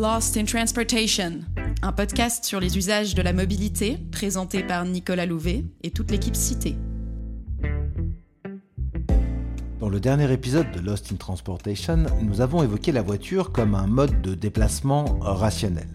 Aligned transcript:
Lost 0.00 0.36
in 0.36 0.44
Transportation, 0.44 1.40
un 1.82 1.90
podcast 1.90 2.44
sur 2.44 2.60
les 2.60 2.78
usages 2.78 3.16
de 3.16 3.22
la 3.22 3.32
mobilité 3.32 3.98
présenté 4.12 4.62
par 4.62 4.84
Nicolas 4.84 5.26
Louvet 5.26 5.64
et 5.82 5.90
toute 5.90 6.12
l'équipe 6.12 6.36
citée. 6.36 6.76
Dans 9.80 9.88
le 9.88 9.98
dernier 9.98 10.32
épisode 10.32 10.70
de 10.70 10.78
Lost 10.78 11.10
in 11.12 11.16
Transportation, 11.16 12.06
nous 12.22 12.40
avons 12.40 12.62
évoqué 12.62 12.92
la 12.92 13.02
voiture 13.02 13.50
comme 13.50 13.74
un 13.74 13.88
mode 13.88 14.22
de 14.22 14.34
déplacement 14.34 15.18
rationnel. 15.20 15.88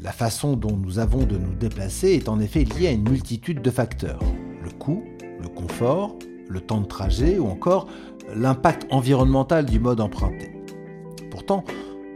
La 0.00 0.12
façon 0.12 0.54
dont 0.54 0.76
nous 0.76 1.00
avons 1.00 1.24
de 1.24 1.36
nous 1.36 1.54
déplacer 1.54 2.10
est 2.10 2.28
en 2.28 2.38
effet 2.38 2.62
liée 2.62 2.86
à 2.86 2.92
une 2.92 3.08
multitude 3.08 3.60
de 3.60 3.70
facteurs. 3.72 4.22
Le 4.62 4.70
coût, 4.70 5.02
le 5.42 5.48
confort, 5.48 6.16
le 6.48 6.60
temps 6.60 6.80
de 6.80 6.86
trajet 6.86 7.40
ou 7.40 7.48
encore 7.48 7.88
l'impact 8.36 8.86
environnemental 8.92 9.66
du 9.66 9.80
mode 9.80 10.00
emprunté. 10.00 10.52
Pourtant, 11.32 11.64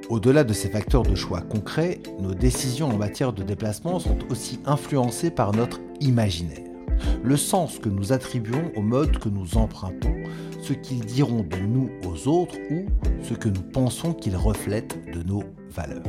au-delà 0.08 0.44
de 0.44 0.52
ces 0.52 0.68
facteurs 0.68 1.02
de 1.02 1.14
choix 1.14 1.40
concrets, 1.40 2.00
nos 2.20 2.34
décisions 2.34 2.88
en 2.88 2.96
matière 2.96 3.32
de 3.32 3.42
déplacement 3.42 3.98
sont 3.98 4.18
aussi 4.30 4.60
influencées 4.66 5.30
par 5.30 5.52
notre 5.52 5.80
imaginaire, 6.00 6.68
le 7.22 7.36
sens 7.36 7.78
que 7.78 7.88
nous 7.88 8.12
attribuons 8.12 8.72
au 8.76 8.82
mode 8.82 9.18
que 9.18 9.28
nous 9.28 9.56
empruntons, 9.56 10.14
ce 10.62 10.72
qu'ils 10.72 11.04
diront 11.04 11.42
de 11.42 11.58
nous 11.58 11.90
aux 12.06 12.28
autres 12.28 12.56
ou 12.70 12.86
ce 13.22 13.34
que 13.34 13.48
nous 13.48 13.62
pensons 13.62 14.12
qu'ils 14.12 14.36
reflètent 14.36 14.98
de 15.12 15.22
nos 15.22 15.42
valeurs. 15.70 16.02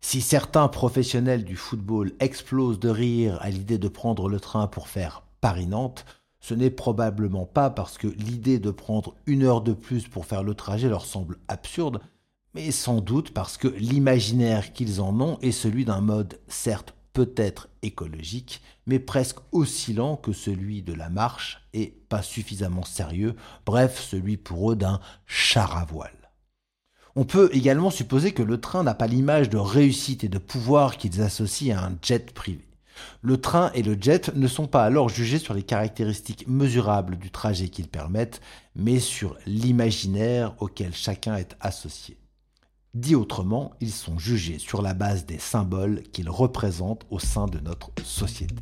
Si 0.00 0.20
certains 0.20 0.68
professionnels 0.68 1.44
du 1.44 1.56
football 1.56 2.12
explosent 2.20 2.80
de 2.80 2.88
rire 2.88 3.38
à 3.42 3.50
l'idée 3.50 3.78
de 3.78 3.88
prendre 3.88 4.28
le 4.28 4.40
train 4.40 4.66
pour 4.66 4.88
faire 4.88 5.22
Paris-Nantes, 5.40 6.06
ce 6.40 6.54
n'est 6.54 6.70
probablement 6.70 7.46
pas 7.46 7.70
parce 7.70 7.98
que 7.98 8.06
l'idée 8.06 8.58
de 8.58 8.70
prendre 8.70 9.14
une 9.26 9.42
heure 9.42 9.60
de 9.60 9.72
plus 9.72 10.06
pour 10.06 10.26
faire 10.26 10.42
le 10.42 10.54
trajet 10.54 10.88
leur 10.88 11.04
semble 11.04 11.38
absurde, 11.48 12.00
mais 12.54 12.70
sans 12.70 13.00
doute 13.00 13.32
parce 13.32 13.56
que 13.56 13.68
l'imaginaire 13.68 14.72
qu'ils 14.72 15.00
en 15.00 15.20
ont 15.20 15.38
est 15.40 15.52
celui 15.52 15.84
d'un 15.84 16.00
mode 16.00 16.38
certes 16.48 16.94
peut-être 17.12 17.68
écologique, 17.82 18.62
mais 18.86 19.00
presque 19.00 19.38
aussi 19.50 19.92
lent 19.92 20.16
que 20.16 20.32
celui 20.32 20.82
de 20.82 20.92
la 20.92 21.10
marche 21.10 21.66
et 21.72 21.92
pas 22.08 22.22
suffisamment 22.22 22.84
sérieux, 22.84 23.34
bref 23.66 24.00
celui 24.00 24.36
pour 24.36 24.70
eux 24.70 24.76
d'un 24.76 25.00
char 25.26 25.76
à 25.76 25.84
voile. 25.84 26.12
On 27.16 27.24
peut 27.24 27.50
également 27.52 27.90
supposer 27.90 28.30
que 28.32 28.44
le 28.44 28.60
train 28.60 28.84
n'a 28.84 28.94
pas 28.94 29.08
l'image 29.08 29.50
de 29.50 29.56
réussite 29.56 30.22
et 30.22 30.28
de 30.28 30.38
pouvoir 30.38 30.96
qu'ils 30.96 31.20
associent 31.20 31.76
à 31.76 31.86
un 31.86 31.98
jet 32.00 32.32
privé. 32.32 32.67
Le 33.22 33.40
train 33.40 33.70
et 33.74 33.82
le 33.82 33.96
jet 34.00 34.34
ne 34.34 34.46
sont 34.46 34.66
pas 34.66 34.84
alors 34.84 35.08
jugés 35.08 35.38
sur 35.38 35.54
les 35.54 35.62
caractéristiques 35.62 36.46
mesurables 36.48 37.16
du 37.16 37.30
trajet 37.30 37.68
qu'ils 37.68 37.88
permettent, 37.88 38.40
mais 38.76 39.00
sur 39.00 39.36
l'imaginaire 39.46 40.54
auquel 40.60 40.94
chacun 40.94 41.36
est 41.36 41.56
associé. 41.60 42.18
Dit 42.94 43.14
autrement, 43.14 43.72
ils 43.80 43.92
sont 43.92 44.18
jugés 44.18 44.58
sur 44.58 44.82
la 44.82 44.94
base 44.94 45.26
des 45.26 45.38
symboles 45.38 46.02
qu'ils 46.12 46.30
représentent 46.30 47.04
au 47.10 47.18
sein 47.18 47.46
de 47.46 47.58
notre 47.60 47.90
société. 48.04 48.54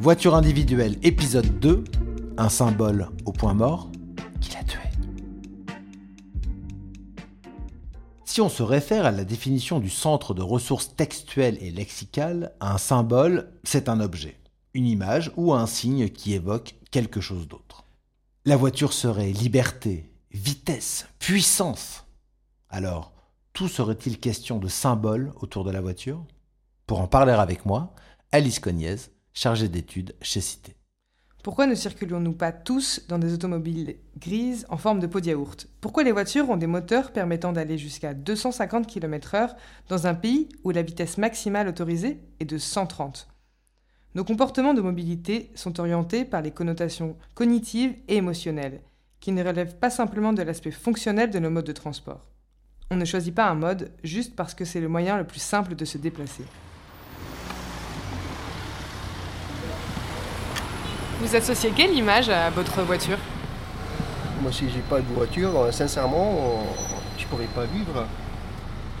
Voiture 0.00 0.36
individuelle, 0.36 0.96
épisode 1.02 1.58
2, 1.58 1.84
un 2.36 2.48
symbole 2.48 3.08
au 3.26 3.32
point 3.32 3.52
mort 3.52 3.90
Si 8.38 8.42
on 8.42 8.48
se 8.48 8.62
réfère 8.62 9.04
à 9.04 9.10
la 9.10 9.24
définition 9.24 9.80
du 9.80 9.90
centre 9.90 10.32
de 10.32 10.42
ressources 10.42 10.94
textuelles 10.94 11.58
et 11.60 11.72
lexicales, 11.72 12.52
un 12.60 12.78
symbole, 12.78 13.52
c'est 13.64 13.88
un 13.88 13.98
objet, 13.98 14.38
une 14.74 14.86
image 14.86 15.32
ou 15.36 15.54
un 15.54 15.66
signe 15.66 16.08
qui 16.08 16.34
évoque 16.34 16.76
quelque 16.92 17.20
chose 17.20 17.48
d'autre. 17.48 17.84
La 18.44 18.54
voiture 18.54 18.92
serait 18.92 19.32
liberté, 19.32 20.12
vitesse, 20.30 21.08
puissance. 21.18 22.04
Alors, 22.68 23.12
tout 23.54 23.66
serait-il 23.66 24.20
question 24.20 24.60
de 24.60 24.68
symboles 24.68 25.32
autour 25.40 25.64
de 25.64 25.72
la 25.72 25.80
voiture? 25.80 26.24
Pour 26.86 27.00
en 27.00 27.08
parler 27.08 27.32
avec 27.32 27.66
moi, 27.66 27.92
Alice 28.30 28.60
Cognez, 28.60 28.98
chargée 29.32 29.68
d'études 29.68 30.14
chez 30.22 30.40
Cité. 30.40 30.76
Pourquoi 31.48 31.66
ne 31.66 31.74
circulons-nous 31.74 32.34
pas 32.34 32.52
tous 32.52 33.06
dans 33.08 33.18
des 33.18 33.32
automobiles 33.32 33.96
grises 34.18 34.66
en 34.68 34.76
forme 34.76 35.00
de 35.00 35.06
pot 35.06 35.20
de 35.20 35.28
yaourt? 35.28 35.66
Pourquoi 35.80 36.02
les 36.02 36.12
voitures 36.12 36.50
ont 36.50 36.58
des 36.58 36.66
moteurs 36.66 37.10
permettant 37.10 37.54
d'aller 37.54 37.78
jusqu'à 37.78 38.12
250 38.12 38.86
km/h 38.86 39.56
dans 39.88 40.06
un 40.06 40.12
pays 40.12 40.50
où 40.62 40.72
la 40.72 40.82
vitesse 40.82 41.16
maximale 41.16 41.66
autorisée 41.66 42.20
est 42.38 42.44
de 42.44 42.58
130 42.58 43.28
Nos 44.14 44.24
comportements 44.24 44.74
de 44.74 44.82
mobilité 44.82 45.50
sont 45.54 45.80
orientés 45.80 46.26
par 46.26 46.42
les 46.42 46.50
connotations 46.50 47.16
cognitives 47.34 47.96
et 48.08 48.16
émotionnelles, 48.16 48.82
qui 49.18 49.32
ne 49.32 49.42
relèvent 49.42 49.78
pas 49.78 49.88
simplement 49.88 50.34
de 50.34 50.42
l'aspect 50.42 50.70
fonctionnel 50.70 51.30
de 51.30 51.38
nos 51.38 51.48
modes 51.48 51.64
de 51.64 51.72
transport. 51.72 52.26
On 52.90 52.96
ne 52.96 53.06
choisit 53.06 53.34
pas 53.34 53.48
un 53.48 53.54
mode 53.54 53.90
juste 54.04 54.36
parce 54.36 54.52
que 54.52 54.66
c'est 54.66 54.82
le 54.82 54.88
moyen 54.88 55.16
le 55.16 55.26
plus 55.26 55.40
simple 55.40 55.76
de 55.76 55.86
se 55.86 55.96
déplacer. 55.96 56.44
Vous 61.20 61.34
associez 61.34 61.70
quelle 61.70 61.94
image 61.94 62.28
à 62.28 62.48
votre 62.50 62.80
voiture? 62.82 63.18
Moi, 64.40 64.52
si 64.52 64.70
j'ai 64.70 64.82
pas 64.88 65.00
de 65.00 65.12
voiture, 65.12 65.50
euh, 65.58 65.72
sincèrement, 65.72 66.30
euh, 66.30 66.82
je 67.18 67.26
pourrais 67.26 67.46
pas 67.46 67.64
vivre. 67.64 68.06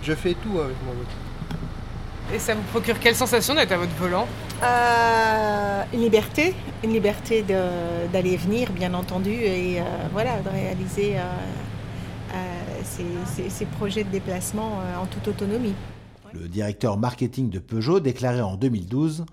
Je 0.02 0.12
fais 0.14 0.34
tout 0.34 0.58
avec 0.58 0.74
ma 0.84 0.92
voiture. 0.94 2.34
Et 2.34 2.40
ça 2.40 2.56
vous 2.56 2.62
procure 2.72 2.98
quelle 2.98 3.14
sensation 3.14 3.54
d'être 3.54 3.70
à 3.70 3.76
votre 3.76 3.94
volant? 3.94 4.26
Euh, 4.64 5.82
Une 5.94 6.00
liberté, 6.00 6.54
une 6.82 6.92
liberté 6.92 7.44
d'aller 7.44 8.32
et 8.32 8.36
venir, 8.36 8.72
bien 8.72 8.94
entendu, 8.94 9.30
et 9.30 9.80
voilà, 10.12 10.40
de 10.40 10.48
réaliser 10.50 11.16
ces, 12.84 13.64
projets 13.64 14.04
de 14.04 14.10
déplacement 14.10 14.82
en 15.00 15.06
toute 15.06 15.28
autonomie. 15.28 15.74
Le 16.34 16.48
directeur 16.48 16.98
marketing 16.98 17.48
de 17.48 17.60
Peugeot 17.60 18.00
déclarait 18.00 18.42
en 18.42 18.56
2012 18.56 19.24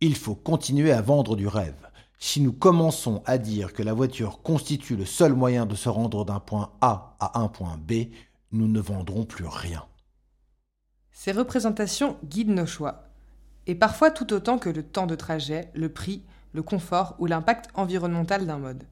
Il 0.00 0.14
faut 0.14 0.36
continuer 0.36 0.92
à 0.92 1.00
vendre 1.00 1.34
du 1.34 1.48
rêve. 1.48 1.87
Si 2.18 2.40
nous 2.40 2.52
commençons 2.52 3.22
à 3.26 3.38
dire 3.38 3.72
que 3.72 3.82
la 3.82 3.92
voiture 3.92 4.42
constitue 4.42 4.96
le 4.96 5.04
seul 5.04 5.34
moyen 5.34 5.66
de 5.66 5.76
se 5.76 5.88
rendre 5.88 6.24
d'un 6.24 6.40
point 6.40 6.72
A 6.80 7.16
à 7.20 7.40
un 7.40 7.48
point 7.48 7.78
B, 7.78 8.08
nous 8.50 8.66
ne 8.66 8.80
vendrons 8.80 9.24
plus 9.24 9.46
rien. 9.46 9.84
Ces 11.12 11.30
représentations 11.30 12.16
guident 12.24 12.50
nos 12.50 12.66
choix, 12.66 13.04
et 13.66 13.74
parfois 13.76 14.10
tout 14.10 14.32
autant 14.32 14.58
que 14.58 14.68
le 14.68 14.82
temps 14.82 15.06
de 15.06 15.14
trajet, 15.14 15.70
le 15.74 15.88
prix, 15.88 16.22
le 16.54 16.62
confort 16.62 17.14
ou 17.18 17.26
l'impact 17.26 17.70
environnemental 17.74 18.46
d'un 18.46 18.58
mode. 18.58 18.84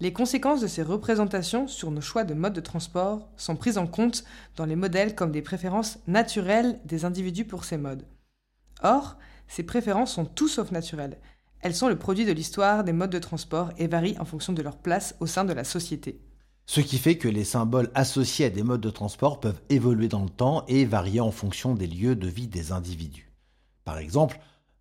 Les 0.00 0.12
conséquences 0.12 0.60
de 0.60 0.66
ces 0.66 0.82
représentations 0.82 1.68
sur 1.68 1.90
nos 1.90 2.00
choix 2.00 2.24
de 2.24 2.34
mode 2.34 2.52
de 2.54 2.60
transport 2.60 3.28
sont 3.36 3.56
prises 3.56 3.78
en 3.78 3.86
compte 3.86 4.24
dans 4.56 4.64
les 4.64 4.76
modèles 4.76 5.14
comme 5.14 5.32
des 5.32 5.42
préférences 5.42 5.98
naturelles 6.06 6.80
des 6.84 7.04
individus 7.04 7.44
pour 7.44 7.64
ces 7.64 7.76
modes. 7.76 8.06
Or, 8.82 9.16
ces 9.48 9.62
préférences 9.62 10.12
sont 10.12 10.24
tout 10.24 10.48
sauf 10.48 10.70
naturelles, 10.70 11.18
elles 11.64 11.74
sont 11.74 11.88
le 11.88 11.98
produit 11.98 12.26
de 12.26 12.32
l'histoire 12.32 12.84
des 12.84 12.92
modes 12.92 13.10
de 13.10 13.18
transport 13.18 13.70
et 13.78 13.86
varient 13.86 14.18
en 14.20 14.26
fonction 14.26 14.52
de 14.52 14.60
leur 14.60 14.76
place 14.76 15.16
au 15.20 15.26
sein 15.26 15.46
de 15.46 15.54
la 15.54 15.64
société. 15.64 16.20
Ce 16.66 16.82
qui 16.82 16.98
fait 16.98 17.16
que 17.16 17.26
les 17.26 17.44
symboles 17.44 17.90
associés 17.94 18.44
à 18.44 18.50
des 18.50 18.62
modes 18.62 18.82
de 18.82 18.90
transport 18.90 19.40
peuvent 19.40 19.62
évoluer 19.70 20.08
dans 20.08 20.22
le 20.22 20.28
temps 20.28 20.66
et 20.68 20.84
varier 20.84 21.20
en 21.20 21.30
fonction 21.30 21.74
des 21.74 21.86
lieux 21.86 22.16
de 22.16 22.28
vie 22.28 22.48
des 22.48 22.70
individus. 22.70 23.32
Par 23.84 23.96
exemple, 23.96 24.40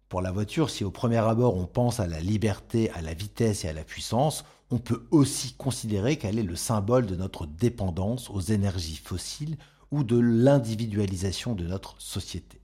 pour 0.10 0.22
la 0.22 0.32
voiture, 0.32 0.70
si 0.70 0.84
au 0.84 0.92
premier 0.92 1.20
abord 1.20 1.56
on 1.56 1.68
pense 1.68 2.02
à 2.02 2.08
la 2.08 2.20
liberté, 2.20 2.92
à 2.92 3.02
la 3.02 3.14
vitesse 3.14 3.64
et 3.64 3.70
à 3.70 3.74
la 3.74 3.86
puissance, 3.86 4.44
on 4.70 4.78
peut 4.78 5.06
aussi 5.10 5.54
considérer 5.54 6.18
qu'elle 6.18 6.38
est 6.38 6.44
le 6.44 6.58
symbole 6.58 7.06
de 7.06 7.16
notre 7.16 7.46
dépendance 7.46 8.30
aux 8.30 8.42
énergies 8.42 8.98
fossiles 9.02 9.58
ou 9.92 10.04
de 10.04 10.20
l'individualisation 10.20 11.56
de 11.56 11.66
notre 11.66 11.96
société. 12.02 12.63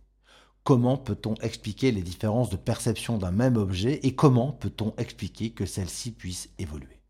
Comment 0.70 0.98
peut-on 0.98 1.34
expliquer 1.42 1.92
les 1.92 2.04
différences 2.04 2.52
de 2.52 2.56
perception 2.56 3.18
d'un 3.18 3.32
même 3.32 3.58
objet 3.58 4.02
et 4.04 4.14
comment 4.14 4.52
peut-on 4.52 4.94
expliquer 5.00 5.50
que 5.50 5.66
celle-ci 5.66 6.12
puisse 6.12 6.48
évoluer? 6.60 7.02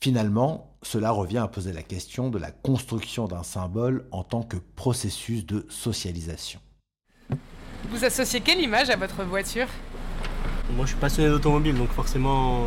Finalement, 0.00 0.78
cela 0.80 1.10
revient 1.10 1.36
à 1.36 1.46
poser 1.46 1.74
la 1.74 1.82
question 1.82 2.30
de 2.30 2.38
la 2.38 2.50
construction 2.50 3.26
d'un 3.26 3.42
symbole 3.42 4.08
en 4.12 4.24
tant 4.24 4.42
que 4.42 4.56
processus 4.56 5.44
de 5.44 5.66
socialisation. 5.68 6.58
Vous 7.90 8.02
associez 8.02 8.40
quelle 8.40 8.62
image 8.62 8.88
à 8.88 8.96
votre 8.96 9.22
voiture? 9.24 9.68
Moi 10.74 10.86
je 10.86 10.92
suis 10.92 10.98
passionné 10.98 11.28
d'automobile 11.28 11.76
donc 11.76 11.90
forcément 11.90 12.64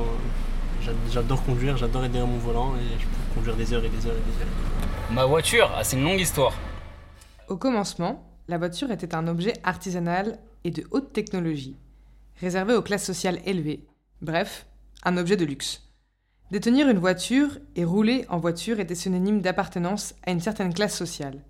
j'adore 1.11 1.43
conduire, 1.43 1.75
j'adore 1.75 2.05
être 2.05 2.11
derrière 2.11 2.29
mon 2.29 2.37
volant 2.37 2.75
et 2.75 2.99
je 2.99 3.05
peux 3.05 3.33
conduire 3.33 3.55
des 3.55 3.73
heures 3.73 3.83
et 3.83 3.89
des 3.89 4.05
heures 4.05 4.15
et 4.15 4.31
des 4.31 4.43
heures. 4.43 5.11
Ma 5.11 5.25
voiture, 5.25 5.71
ah, 5.75 5.83
c'est 5.83 5.97
une 5.97 6.03
longue 6.03 6.21
histoire. 6.21 6.53
Au 7.47 7.57
commencement, 7.57 8.28
la 8.49 8.57
voiture 8.57 8.89
était 8.89 9.13
un 9.13 9.27
objet 9.27 9.53
artisanal 9.63 10.39
et 10.63 10.71
de 10.71 10.83
haute 10.89 11.13
technologie, 11.13 11.77
réservé 12.41 12.73
aux 12.73 12.81
classes 12.81 13.05
sociales 13.05 13.39
élevées, 13.45 13.85
bref, 14.23 14.65
un 15.03 15.17
objet 15.17 15.37
de 15.37 15.45
luxe. 15.45 15.83
Détenir 16.49 16.89
une 16.89 16.97
voiture 16.97 17.59
et 17.75 17.83
rouler 17.83 18.25
en 18.27 18.39
voiture 18.39 18.79
était 18.79 18.95
synonyme 18.95 19.41
d'appartenance 19.41 20.15
à 20.25 20.31
une 20.31 20.39
certaine 20.39 20.73
classe 20.73 20.97
sociale. 20.97 21.43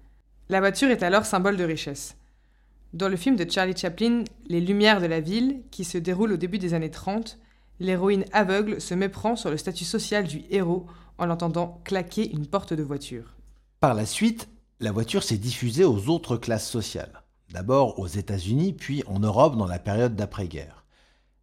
La 0.49 0.59
voiture 0.59 0.89
est 0.89 1.01
alors 1.01 1.25
symbole 1.25 1.55
de 1.55 1.63
richesse. 1.63 2.17
Dans 2.91 3.07
le 3.07 3.15
film 3.15 3.37
de 3.37 3.49
Charlie 3.49 3.77
Chaplin, 3.77 4.25
Les 4.49 4.59
Lumières 4.59 4.99
de 4.99 5.05
la 5.05 5.21
ville, 5.21 5.61
qui 5.71 5.85
se 5.85 5.97
déroule 5.97 6.33
au 6.33 6.37
début 6.37 6.59
des 6.59 6.73
années 6.73 6.91
30, 6.91 7.39
l'héroïne 7.79 8.25
aveugle 8.33 8.81
se 8.81 8.93
méprend 8.93 9.37
sur 9.37 9.49
le 9.49 9.57
statut 9.57 9.85
social 9.85 10.25
du 10.25 10.43
héros 10.49 10.85
en 11.17 11.27
l'entendant 11.27 11.79
claquer 11.85 12.29
une 12.29 12.45
porte 12.45 12.73
de 12.73 12.83
voiture. 12.83 13.37
Par 13.79 13.93
la 13.93 14.05
suite, 14.05 14.49
la 14.81 14.93
voiture 14.93 15.23
s'est 15.23 15.37
diffusée 15.37 15.83
aux 15.83 16.07
autres 16.07 16.37
classes 16.37 16.69
sociales. 16.69 17.23
D'abord 17.51 17.99
aux 17.99 18.07
États-Unis, 18.07 18.71
puis 18.71 19.03
en 19.07 19.19
Europe 19.19 19.57
dans 19.57 19.65
la 19.67 19.79
période 19.79 20.15
d'après-guerre. 20.15 20.85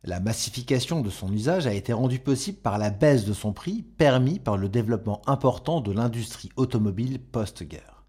La 0.04 0.20
massification 0.20 1.02
de 1.02 1.10
son 1.10 1.30
usage 1.32 1.66
a 1.66 1.74
été 1.74 1.92
rendue 1.92 2.18
possible 2.18 2.58
par 2.58 2.78
la 2.78 2.90
baisse 2.90 3.26
de 3.26 3.34
son 3.34 3.52
prix, 3.52 3.82
permis 3.82 4.38
par 4.38 4.56
le 4.56 4.70
développement 4.70 5.20
important 5.26 5.80
de 5.82 5.92
l'industrie 5.92 6.50
automobile 6.56 7.18
post-guerre. 7.20 8.06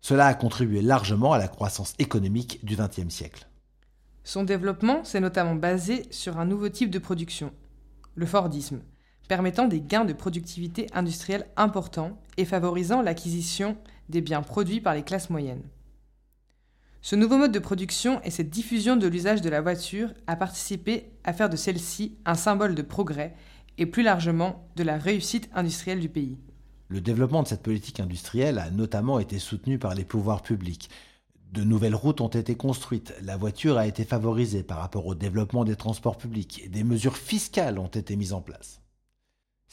Cela 0.00 0.26
a 0.26 0.34
contribué 0.34 0.80
largement 0.80 1.32
à 1.32 1.38
la 1.38 1.48
croissance 1.48 1.94
économique 1.98 2.64
du 2.64 2.76
XXe 2.76 3.12
siècle. 3.12 3.48
Son 4.22 4.44
développement 4.44 5.02
s'est 5.02 5.20
notamment 5.20 5.56
basé 5.56 6.06
sur 6.12 6.38
un 6.38 6.44
nouveau 6.44 6.68
type 6.68 6.90
de 6.90 7.00
production, 7.00 7.52
le 8.14 8.26
Fordisme, 8.26 8.82
permettant 9.32 9.66
des 9.66 9.80
gains 9.80 10.04
de 10.04 10.12
productivité 10.12 10.88
industrielle 10.92 11.46
importants 11.56 12.20
et 12.36 12.44
favorisant 12.44 13.00
l'acquisition 13.00 13.78
des 14.10 14.20
biens 14.20 14.42
produits 14.42 14.82
par 14.82 14.92
les 14.92 15.04
classes 15.04 15.30
moyennes. 15.30 15.62
Ce 17.00 17.16
nouveau 17.16 17.38
mode 17.38 17.50
de 17.50 17.58
production 17.58 18.20
et 18.24 18.30
cette 18.30 18.50
diffusion 18.50 18.94
de 18.94 19.06
l'usage 19.06 19.40
de 19.40 19.48
la 19.48 19.62
voiture 19.62 20.10
a 20.26 20.36
participé 20.36 21.08
à 21.24 21.32
faire 21.32 21.48
de 21.48 21.56
celle-ci 21.56 22.18
un 22.26 22.34
symbole 22.34 22.74
de 22.74 22.82
progrès 22.82 23.34
et 23.78 23.86
plus 23.86 24.02
largement 24.02 24.68
de 24.76 24.82
la 24.82 24.98
réussite 24.98 25.48
industrielle 25.54 26.00
du 26.00 26.10
pays. 26.10 26.36
Le 26.88 27.00
développement 27.00 27.42
de 27.42 27.48
cette 27.48 27.62
politique 27.62 28.00
industrielle 28.00 28.58
a 28.58 28.70
notamment 28.70 29.18
été 29.18 29.38
soutenu 29.38 29.78
par 29.78 29.94
les 29.94 30.04
pouvoirs 30.04 30.42
publics. 30.42 30.90
De 31.52 31.64
nouvelles 31.64 31.94
routes 31.94 32.20
ont 32.20 32.28
été 32.28 32.54
construites, 32.54 33.14
la 33.22 33.38
voiture 33.38 33.78
a 33.78 33.86
été 33.86 34.04
favorisée 34.04 34.62
par 34.62 34.76
rapport 34.76 35.06
au 35.06 35.14
développement 35.14 35.64
des 35.64 35.76
transports 35.76 36.18
publics 36.18 36.60
et 36.62 36.68
des 36.68 36.84
mesures 36.84 37.16
fiscales 37.16 37.78
ont 37.78 37.86
été 37.86 38.14
mises 38.14 38.34
en 38.34 38.42
place. 38.42 38.81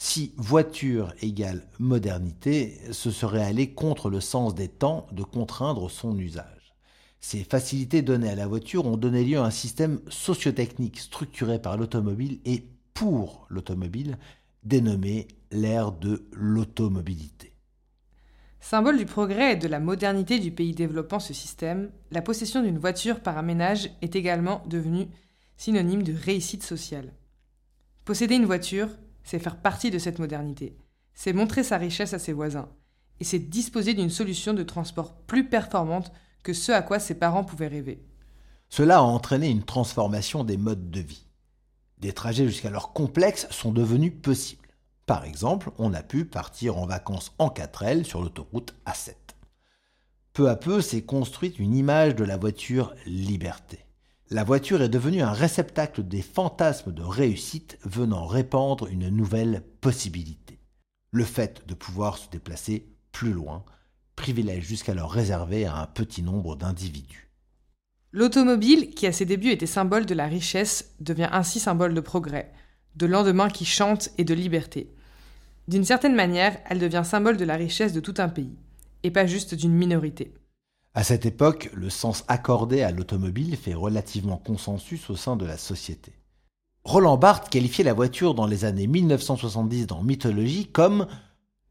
Si 0.02 0.32
voiture 0.38 1.12
égale 1.20 1.62
modernité, 1.78 2.80
ce 2.90 3.10
serait 3.10 3.44
aller 3.44 3.74
contre 3.74 4.08
le 4.08 4.20
sens 4.20 4.54
des 4.54 4.66
temps 4.66 5.06
de 5.12 5.22
contraindre 5.22 5.90
son 5.90 6.18
usage. 6.18 6.74
Ces 7.20 7.44
facilités 7.44 8.00
données 8.00 8.30
à 8.30 8.34
la 8.34 8.46
voiture 8.46 8.86
ont 8.86 8.96
donné 8.96 9.24
lieu 9.24 9.38
à 9.38 9.44
un 9.44 9.50
système 9.50 10.00
sociotechnique 10.08 10.98
structuré 10.98 11.60
par 11.60 11.76
l'automobile 11.76 12.40
et 12.46 12.64
pour 12.94 13.46
l'automobile, 13.50 14.16
dénommé 14.64 15.28
l'ère 15.52 15.92
de 15.92 16.24
l'automobilité. 16.32 17.52
Symbole 18.58 18.96
du 18.96 19.04
progrès 19.04 19.52
et 19.52 19.56
de 19.56 19.68
la 19.68 19.80
modernité 19.80 20.38
du 20.38 20.50
pays 20.50 20.74
développant 20.74 21.20
ce 21.20 21.34
système, 21.34 21.90
la 22.10 22.22
possession 22.22 22.62
d'une 22.62 22.78
voiture 22.78 23.20
par 23.20 23.36
un 23.36 23.42
ménage 23.42 23.90
est 24.00 24.16
également 24.16 24.62
devenue 24.66 25.08
synonyme 25.58 26.02
de 26.02 26.14
réussite 26.14 26.62
sociale. 26.62 27.12
Posséder 28.06 28.36
une 28.36 28.46
voiture, 28.46 28.88
c'est 29.24 29.38
faire 29.38 29.56
partie 29.56 29.90
de 29.90 29.98
cette 29.98 30.18
modernité, 30.18 30.76
c'est 31.14 31.32
montrer 31.32 31.62
sa 31.62 31.76
richesse 31.76 32.14
à 32.14 32.18
ses 32.18 32.32
voisins, 32.32 32.68
et 33.20 33.24
c'est 33.24 33.38
disposer 33.38 33.94
d'une 33.94 34.10
solution 34.10 34.54
de 34.54 34.62
transport 34.62 35.14
plus 35.14 35.48
performante 35.48 36.12
que 36.42 36.52
ce 36.52 36.72
à 36.72 36.82
quoi 36.82 36.98
ses 36.98 37.14
parents 37.14 37.44
pouvaient 37.44 37.68
rêver. 37.68 38.02
Cela 38.68 38.98
a 38.98 39.02
entraîné 39.02 39.48
une 39.48 39.64
transformation 39.64 40.44
des 40.44 40.56
modes 40.56 40.90
de 40.90 41.00
vie. 41.00 41.26
Des 41.98 42.12
trajets 42.12 42.46
jusqu'alors 42.46 42.92
complexes 42.92 43.46
sont 43.50 43.72
devenus 43.72 44.12
possibles. 44.22 44.68
Par 45.06 45.24
exemple, 45.24 45.70
on 45.78 45.92
a 45.92 46.02
pu 46.02 46.24
partir 46.24 46.78
en 46.78 46.86
vacances 46.86 47.34
en 47.38 47.48
4L 47.48 48.04
sur 48.04 48.22
l'autoroute 48.22 48.74
A7. 48.86 49.14
Peu 50.32 50.48
à 50.48 50.56
peu 50.56 50.80
s'est 50.80 51.02
construite 51.02 51.58
une 51.58 51.74
image 51.74 52.14
de 52.14 52.24
la 52.24 52.36
voiture 52.36 52.94
liberté. 53.04 53.84
La 54.32 54.44
voiture 54.44 54.80
est 54.80 54.88
devenue 54.88 55.22
un 55.22 55.32
réceptacle 55.32 56.04
des 56.04 56.22
fantasmes 56.22 56.92
de 56.92 57.02
réussite 57.02 57.78
venant 57.82 58.26
répandre 58.26 58.86
une 58.86 59.08
nouvelle 59.08 59.64
possibilité. 59.80 60.60
Le 61.10 61.24
fait 61.24 61.66
de 61.66 61.74
pouvoir 61.74 62.16
se 62.16 62.30
déplacer 62.30 62.86
plus 63.10 63.32
loin, 63.32 63.64
privilège 64.14 64.62
jusqu'alors 64.62 65.10
réservé 65.10 65.64
à 65.64 65.74
un 65.78 65.86
petit 65.86 66.22
nombre 66.22 66.54
d'individus. 66.54 67.28
L'automobile, 68.12 68.90
qui 68.90 69.08
à 69.08 69.12
ses 69.12 69.24
débuts 69.24 69.50
était 69.50 69.66
symbole 69.66 70.06
de 70.06 70.14
la 70.14 70.28
richesse, 70.28 70.94
devient 71.00 71.28
ainsi 71.32 71.58
symbole 71.58 71.92
de 71.92 72.00
progrès, 72.00 72.52
de 72.94 73.06
lendemain 73.06 73.48
qui 73.48 73.64
chante 73.64 74.10
et 74.16 74.22
de 74.22 74.34
liberté. 74.34 74.94
D'une 75.66 75.84
certaine 75.84 76.14
manière, 76.14 76.56
elle 76.68 76.78
devient 76.78 77.02
symbole 77.04 77.36
de 77.36 77.44
la 77.44 77.56
richesse 77.56 77.92
de 77.92 78.00
tout 78.00 78.14
un 78.18 78.28
pays, 78.28 78.56
et 79.02 79.10
pas 79.10 79.26
juste 79.26 79.56
d'une 79.56 79.74
minorité. 79.74 80.32
À 80.92 81.04
cette 81.04 81.24
époque, 81.24 81.70
le 81.72 81.88
sens 81.88 82.24
accordé 82.26 82.82
à 82.82 82.90
l'automobile 82.90 83.56
fait 83.56 83.74
relativement 83.74 84.38
consensus 84.38 85.08
au 85.08 85.14
sein 85.14 85.36
de 85.36 85.46
la 85.46 85.56
société. 85.56 86.12
Roland 86.82 87.16
Barthes 87.16 87.48
qualifiait 87.48 87.84
la 87.84 87.92
voiture 87.92 88.34
dans 88.34 88.46
les 88.46 88.64
années 88.64 88.88
1970 88.88 89.86
dans 89.86 90.02
Mythologie 90.02 90.66
comme 90.66 91.06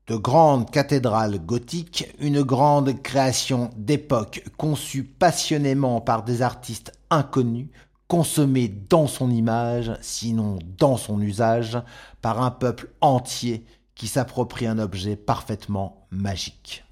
de 0.07 0.15
grandes 0.15 0.71
cathédrales 0.71 1.37
gothiques, 1.37 2.07
une 2.19 2.43
grande 2.43 3.01
création 3.01 3.71
d'époque 3.75 4.45
conçue 4.57 5.03
passionnément 5.03 5.99
par 5.99 6.23
des 6.23 6.41
artistes 6.41 6.93
inconnus, 7.09 7.67
consommée 8.07 8.69
dans 8.69 9.07
son 9.07 9.29
image, 9.29 9.91
sinon 9.99 10.59
dans 10.77 10.95
son 10.95 11.19
usage, 11.21 11.77
par 12.21 12.41
un 12.41 12.51
peuple 12.51 12.89
entier 13.01 13.65
qui 13.95 14.07
s'approprie 14.07 14.65
un 14.65 14.79
objet 14.79 15.17
parfaitement 15.17 16.07
magique. 16.09 16.85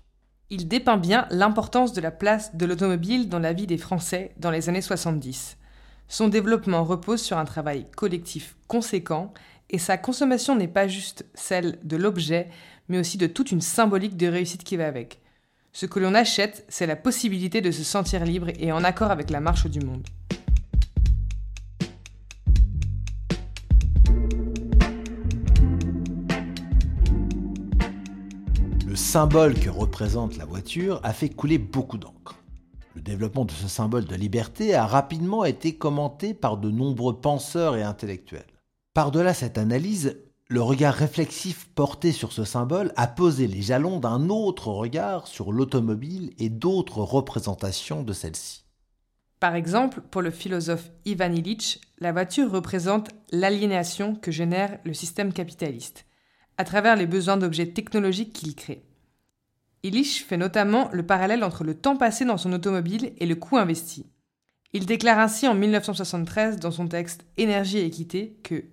Il 0.50 0.70
dépeint 0.70 0.96
bien 0.96 1.28
l'importance 1.30 1.92
de 1.92 2.00
la 2.00 2.12
place 2.12 2.56
de 2.56 2.66
l'automobile 2.66 3.28
dans 3.28 3.40
la 3.40 3.52
vie 3.52 3.68
des 3.68 3.78
Français 3.78 4.32
dans 4.38 4.50
les 4.50 4.70
années 4.70 4.82
70. 4.82 5.58
Son 6.08 6.30
développement 6.30 6.86
repose 6.86 7.22
sur 7.22 7.38
un 7.38 7.44
travail 7.44 7.86
collectif 7.98 8.56
conséquent 8.68 9.34
et 9.70 9.78
sa 9.78 9.98
consommation 9.98 10.56
n'est 10.56 10.70
pas 10.70 10.88
juste 10.88 11.26
celle 11.34 11.78
de 11.84 11.98
l'objet, 11.98 12.48
mais 12.88 12.98
aussi 12.98 13.18
de 13.18 13.28
toute 13.28 13.52
une 13.52 13.60
symbolique 13.60 14.16
de 14.16 14.28
réussite 14.28 14.64
qui 14.64 14.78
va 14.78 14.88
avec. 14.88 15.20
Ce 15.74 15.86
que 15.86 16.00
l'on 16.00 16.16
achète, 16.16 16.64
c'est 16.70 16.88
la 16.88 16.96
possibilité 16.96 17.60
de 17.60 17.72
se 17.72 17.84
sentir 17.84 18.24
libre 18.24 18.48
et 18.58 18.72
en 18.72 18.86
accord 18.86 19.12
avec 19.12 19.30
la 19.30 19.42
marche 19.42 19.68
du 19.68 19.82
monde. 19.82 20.08
Symbole 29.18 29.56
que 29.56 29.72
représente 29.72 30.38
la 30.38 30.46
voiture 30.46 31.00
a 31.02 31.12
fait 31.12 31.30
couler 31.30 31.58
beaucoup 31.58 31.98
d'encre. 31.98 32.36
Le 32.94 33.02
développement 33.02 33.46
de 33.46 33.52
ce 33.52 33.68
symbole 33.68 34.06
de 34.06 34.14
liberté 34.14 34.76
a 34.76 34.86
rapidement 34.86 35.44
été 35.44 35.74
commenté 35.74 36.36
par 36.36 36.58
de 36.58 36.70
nombreux 36.70 37.20
penseurs 37.20 37.76
et 37.78 37.82
intellectuels. 37.82 38.46
Par-delà 38.94 39.34
cette 39.34 39.58
analyse, 39.58 40.20
le 40.50 40.62
regard 40.62 40.94
réflexif 40.94 41.68
porté 41.74 42.12
sur 42.12 42.32
ce 42.32 42.44
symbole 42.44 42.94
a 42.96 43.08
posé 43.08 43.48
les 43.48 43.64
jalons 43.64 44.00
d'un 44.00 44.30
autre 44.30 44.68
regard 44.68 45.26
sur 45.26 45.52
l'automobile 45.52 46.32
et 46.38 46.50
d'autres 46.50 47.00
représentations 47.00 48.04
de 48.04 48.14
celle-ci. 48.14 48.66
Par 49.40 49.56
exemple, 49.56 50.02
pour 50.12 50.22
le 50.22 50.30
philosophe 50.30 50.92
Ivan 51.06 51.34
Illich, 51.34 51.82
la 51.98 52.12
voiture 52.12 52.52
représente 52.52 53.10
l'aliénation 53.32 54.14
que 54.14 54.30
génère 54.30 54.78
le 54.84 54.94
système 54.94 55.34
capitaliste, 55.34 56.06
à 56.60 56.64
travers 56.64 56.96
les 56.96 57.08
besoins 57.08 57.38
d'objets 57.38 57.74
technologiques 57.74 58.34
qu'il 58.34 58.54
crée. 58.54 58.87
Illich 59.84 60.24
fait 60.26 60.38
notamment 60.38 60.90
le 60.92 61.06
parallèle 61.06 61.44
entre 61.44 61.64
le 61.64 61.76
temps 61.76 61.98
passé 61.98 62.26
dans 62.26 62.38
son 62.38 62.54
automobile 62.54 63.14
et 63.18 63.26
le 63.26 63.36
coût 63.36 63.58
investi. 63.58 64.06
Il 64.74 64.86
déclare 64.86 65.20
ainsi 65.20 65.48
en 65.48 65.56
1973 65.56 66.60
dans 66.60 66.72
son 66.72 66.88
texte 66.88 67.26
Énergie 67.38 67.78
et 67.78 67.86
équité 67.86 68.38
que 68.44 68.66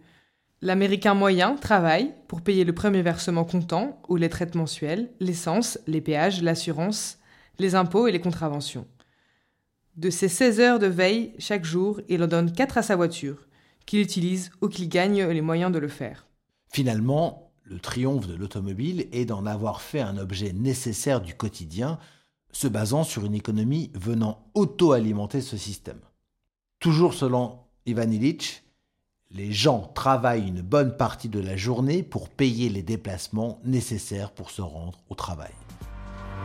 L'Américain 0.65 1.13
moyen 1.13 1.57
travaille 1.57 2.15
pour 2.27 2.41
payer 2.41 2.65
le 2.65 2.73
premier 2.73 3.03
versement 3.03 3.45
comptant 3.45 4.01
ou 4.09 4.17
les 4.17 4.31
traites 4.31 4.55
mensuels, 4.55 5.11
l'essence, 5.21 5.79
les 5.87 6.01
péages, 6.01 6.43
l'assurance, 6.43 7.19
les 7.59 7.75
impôts 7.75 8.07
et 8.07 8.13
les 8.13 8.21
contraventions. 8.21 8.87
De 9.97 10.09
ces 10.09 10.29
16 10.29 10.61
heures 10.61 10.79
de 10.79 10.87
veille 10.87 11.35
chaque 11.39 11.67
jour, 11.67 12.01
il 12.09 12.23
en 12.23 12.29
donne 12.29 12.51
4 12.51 12.79
à 12.79 12.83
sa 12.83 12.97
voiture, 12.97 13.47
qu'il 13.85 14.01
utilise 14.01 14.53
ou 14.63 14.69
qu'il 14.69 14.89
gagne 14.89 15.27
les 15.27 15.43
moyens 15.43 15.71
de 15.71 15.79
le 15.79 15.89
faire. 15.89 16.27
Finalement, 16.73 17.44
le 17.65 17.79
triomphe 17.79 18.27
de 18.27 18.35
l'automobile 18.35 19.09
est 19.13 19.25
d'en 19.25 19.47
avoir 19.47 19.81
fait 19.81 20.01
un 20.01 20.19
objet 20.19 20.53
nécessaire 20.53 21.21
du 21.21 21.35
quotidien, 21.35 21.99
se 22.53 22.69
basant 22.69 23.05
sur 23.05 23.25
une 23.25 23.35
économie 23.35 23.91
venant 23.95 24.47
auto-alimenter 24.55 25.41
ce 25.41 25.57
système. 25.57 26.01
Toujours 26.79 27.15
selon 27.15 27.59
Ivan 27.87 28.11
Illich, 28.11 28.63
les 29.31 29.53
gens 29.53 29.91
travaillent 29.95 30.47
une 30.47 30.61
bonne 30.61 30.97
partie 30.97 31.29
de 31.29 31.41
la 31.41 31.57
journée 31.57 32.03
pour 32.03 32.29
payer 32.29 32.69
les 32.69 32.83
déplacements 32.83 33.61
nécessaires 33.65 34.31
pour 34.31 34.51
se 34.51 34.63
rendre 34.63 35.01
au 35.09 35.15
travail. 35.15 35.53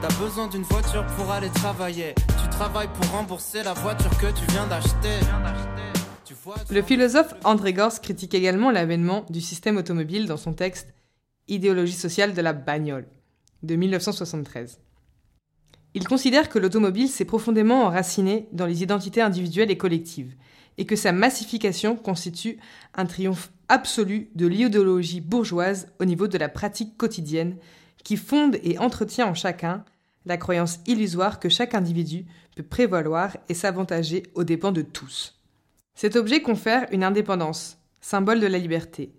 T'as 0.02 0.18
besoin 0.18 0.48
d'une 0.48 0.64
voiture 0.64 1.06
pour 1.18 1.30
aller 1.30 1.50
travailler. 1.50 2.16
Tu 2.16 2.50
travailles 2.50 2.90
pour 2.94 3.12
rembourser 3.12 3.62
la 3.64 3.74
voiture 3.74 4.18
que 4.18 4.28
tu 4.28 4.46
viens 4.52 4.66
d'acheter. 4.66 5.20
Le 6.72 6.82
philosophe 6.82 7.34
André 7.44 7.74
Gors 7.74 8.00
critique 8.02 8.34
également 8.34 8.72
l'avènement 8.72 9.26
du 9.30 9.42
système 9.42 9.78
automobile 9.78 10.26
dans 10.26 10.38
son 10.38 10.54
texte 10.54 10.88
Idéologie 11.50 11.94
sociale 11.94 12.34
de 12.34 12.42
la 12.42 12.54
bagnole 12.54 13.08
de 13.64 13.76
1973. 13.76 14.80
Il 15.96 16.08
considère 16.08 16.48
que 16.48 16.60
l'automobile 16.60 17.10
s'est 17.10 17.26
profondément 17.26 17.86
enracinée 17.86 18.48
dans 18.52 18.68
les 18.68 18.84
identités 18.84 19.22
individuelles 19.22 19.72
et 19.72 19.78
collectives, 19.78 20.36
et 20.78 20.86
que 20.86 20.96
sa 20.96 21.12
massification 21.12 21.96
constitue 21.96 22.60
un 22.94 23.08
triomphe 23.08 23.52
absolu 23.68 24.30
de 24.36 24.46
l'idéologie 24.46 25.22
bourgeoise 25.22 25.92
au 26.00 26.06
niveau 26.06 26.28
de 26.28 26.38
la 26.38 26.50
pratique 26.50 26.96
quotidienne, 26.98 27.58
qui 28.04 28.16
fonde 28.16 28.58
et 28.64 28.78
entretient 28.78 29.28
en 29.28 29.34
chacun 29.34 29.84
la 30.26 30.38
croyance 30.38 30.80
illusoire 30.86 31.40
que 31.40 31.50
chaque 31.50 31.74
individu 31.74 32.26
peut 32.56 32.64
prévaloir 32.64 33.36
et 33.50 33.56
s'avantager 33.56 34.24
aux 34.36 34.44
dépens 34.44 34.72
de 34.72 34.84
tous. 34.84 35.40
Cet 35.96 36.16
objet 36.16 36.42
confère 36.42 36.86
une 36.92 37.04
indépendance, 37.04 37.78
symbole 38.00 38.40
de 38.40 38.48
la 38.48 38.60
liberté, 38.60 39.12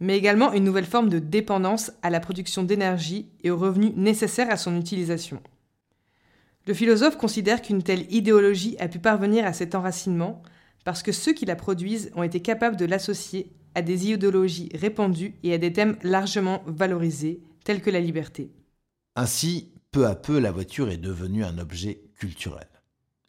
mais 0.00 0.16
également 0.16 0.52
une 0.52 0.64
nouvelle 0.64 0.84
forme 0.84 1.08
de 1.08 1.18
dépendance 1.18 1.92
à 2.02 2.10
la 2.10 2.20
production 2.20 2.62
d'énergie 2.62 3.28
et 3.42 3.50
aux 3.50 3.56
revenus 3.56 3.92
nécessaires 3.96 4.50
à 4.50 4.56
son 4.56 4.78
utilisation. 4.78 5.40
Le 6.66 6.74
philosophe 6.74 7.18
considère 7.18 7.60
qu'une 7.60 7.82
telle 7.82 8.12
idéologie 8.12 8.76
a 8.78 8.88
pu 8.88 8.98
parvenir 8.98 9.44
à 9.44 9.52
cet 9.52 9.74
enracinement 9.74 10.42
parce 10.84 11.02
que 11.02 11.12
ceux 11.12 11.32
qui 11.32 11.46
la 11.46 11.56
produisent 11.56 12.10
ont 12.14 12.22
été 12.22 12.40
capables 12.40 12.76
de 12.76 12.84
l'associer 12.84 13.50
à 13.74 13.82
des 13.82 14.10
idéologies 14.10 14.70
répandues 14.74 15.34
et 15.42 15.52
à 15.52 15.58
des 15.58 15.72
thèmes 15.72 15.96
largement 16.02 16.62
valorisés, 16.66 17.40
tels 17.64 17.82
que 17.82 17.90
la 17.90 18.00
liberté. 18.00 18.50
Ainsi, 19.16 19.72
peu 19.90 20.06
à 20.06 20.14
peu, 20.14 20.38
la 20.38 20.52
voiture 20.52 20.90
est 20.90 20.96
devenue 20.96 21.44
un 21.44 21.58
objet 21.58 22.02
culturel. 22.18 22.68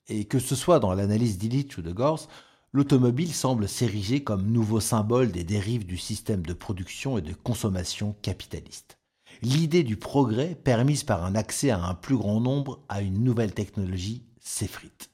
Et 0.07 0.25
que 0.25 0.39
ce 0.39 0.55
soit 0.55 0.79
dans 0.79 0.93
l'analyse 0.93 1.38
d'Illich 1.38 1.77
ou 1.77 1.81
de 1.81 1.91
Gors, 1.91 2.27
l'automobile 2.75 3.34
semble 3.34 3.70
s'ériger 3.70 4.22
comme 4.22 4.51
nouveau 4.51 4.82
symbole 4.82 5.32
des 5.32 5.46
dérives 5.46 5.86
du 5.86 5.98
système 5.98 6.46
de 6.46 6.51
production 6.51 7.17
et 7.17 7.22
de 7.22 7.34
consommation 7.34 8.17
capitaliste. 8.22 8.98
L'idée 9.41 9.84
du 9.84 9.96
progrès 9.96 10.55
permise 10.62 11.05
par 11.05 11.24
un 11.24 11.36
accès 11.36 11.70
à 11.70 11.82
un 11.82 11.94
plus 11.94 12.17
grand 12.17 12.41
nombre 12.41 12.84
à 12.89 13.01
une 13.01 13.24
nouvelle 13.24 13.53
technologie 13.53 14.24
s'effrite. 14.41 15.10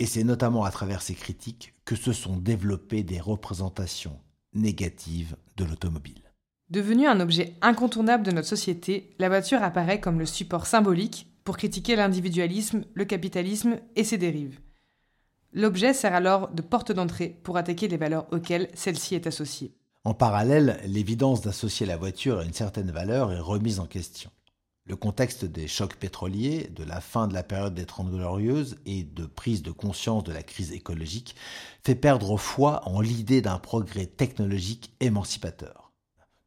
Et 0.00 0.06
c'est 0.06 0.24
notamment 0.24 0.64
à 0.64 0.72
travers 0.72 1.00
ces 1.00 1.14
critiques 1.14 1.74
que 1.84 1.94
se 1.94 2.12
sont 2.12 2.36
développées 2.38 3.04
des 3.04 3.20
représentations 3.20 4.18
négatives 4.52 5.36
de 5.56 5.64
l'automobile. 5.64 6.22
Devenue 6.70 7.06
un 7.06 7.20
objet 7.20 7.54
incontournable 7.62 8.26
de 8.26 8.32
notre 8.32 8.48
société, 8.48 9.14
la 9.20 9.28
voiture 9.28 9.62
apparaît 9.62 10.00
comme 10.00 10.18
le 10.18 10.26
support 10.26 10.66
symbolique 10.66 11.28
pour 11.44 11.56
critiquer 11.56 11.94
l'individualisme, 11.94 12.82
le 12.94 13.04
capitalisme 13.04 13.78
et 13.94 14.02
ses 14.02 14.18
dérives. 14.18 14.58
L'objet 15.58 15.94
sert 15.94 16.14
alors 16.14 16.50
de 16.50 16.60
porte 16.60 16.92
d'entrée 16.92 17.40
pour 17.42 17.56
attaquer 17.56 17.88
les 17.88 17.96
valeurs 17.96 18.26
auxquelles 18.30 18.68
celle-ci 18.74 19.14
est 19.14 19.26
associée. 19.26 19.72
En 20.04 20.12
parallèle, 20.12 20.78
l'évidence 20.84 21.40
d'associer 21.40 21.86
la 21.86 21.96
voiture 21.96 22.40
à 22.40 22.44
une 22.44 22.52
certaine 22.52 22.90
valeur 22.90 23.32
est 23.32 23.40
remise 23.40 23.80
en 23.80 23.86
question. 23.86 24.30
Le 24.84 24.96
contexte 24.96 25.46
des 25.46 25.66
chocs 25.66 25.96
pétroliers, 25.96 26.68
de 26.76 26.84
la 26.84 27.00
fin 27.00 27.26
de 27.26 27.32
la 27.32 27.42
période 27.42 27.72
des 27.72 27.86
Trente 27.86 28.10
Glorieuses 28.10 28.76
et 28.84 29.02
de 29.02 29.24
prise 29.24 29.62
de 29.62 29.70
conscience 29.70 30.24
de 30.24 30.32
la 30.32 30.42
crise 30.42 30.72
écologique 30.72 31.34
fait 31.82 31.94
perdre 31.94 32.36
foi 32.36 32.86
en 32.86 33.00
l'idée 33.00 33.40
d'un 33.40 33.58
progrès 33.58 34.04
technologique 34.04 34.92
émancipateur. 35.00 35.90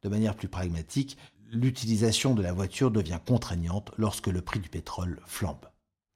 De 0.04 0.10
manière 0.10 0.36
plus 0.36 0.50
pragmatique, 0.50 1.18
l'utilisation 1.51 2.36
de 2.36 2.44
la 2.44 2.54
voiture 2.54 2.92
devient 2.92 3.20
contraignante 3.25 3.89
lorsque 3.98 4.28
le 4.28 4.44
prix 4.44 4.60
du 4.60 4.70
pétrole 4.70 5.20
flambe. 5.25 5.66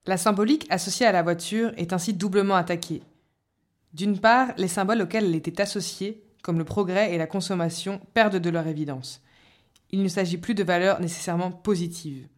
La 0.06 0.18
symbolique 0.18 0.66
associée 0.68 1.06
à 1.06 1.12
la 1.12 1.22
voiture 1.22 1.72
est 1.78 1.94
ainsi 1.94 2.12
doublement 2.12 2.56
attaquée. 2.56 3.02
D'une 3.94 4.18
part, 4.18 4.48
les 4.58 4.68
symboles 4.68 5.00
auxquels 5.00 5.24
elle 5.24 5.34
était 5.34 5.62
associée, 5.62 6.22
comme 6.42 6.58
le 6.58 6.64
progrès 6.64 7.14
et 7.14 7.18
la 7.18 7.26
consommation, 7.26 8.00
perdent 8.12 8.36
de 8.36 8.50
leur 8.50 8.66
évidence. 8.66 9.22
Il 9.90 10.02
ne 10.02 10.08
s'agit 10.08 10.36
plus 10.36 10.54
de 10.54 10.62
valeurs 10.62 11.00
nécessairement 11.00 11.50
positives. 11.50 12.28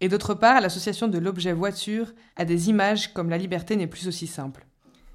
Et 0.00 0.08
d'autre 0.08 0.32
part, 0.32 0.60
l'association 0.62 1.06
de 1.06 1.18
l'objet 1.18 1.52
voiture 1.52 2.12
à 2.36 2.46
des 2.46 2.70
images 2.70 3.12
comme 3.12 3.28
la 3.28 3.38
liberté 3.38 3.76
n'est 3.76 3.86
plus 3.86 4.08
aussi 4.08 4.26
simple. 4.26 4.66